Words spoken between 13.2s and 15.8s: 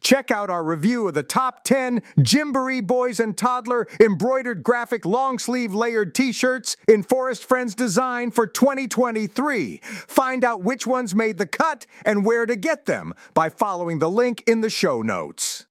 by following the link in the show notes.